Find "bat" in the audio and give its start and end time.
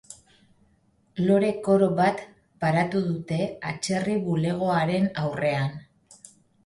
1.99-2.23